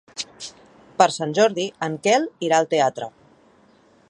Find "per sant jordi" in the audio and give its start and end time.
1.01-1.67